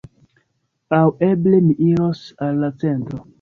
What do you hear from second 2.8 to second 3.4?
centro.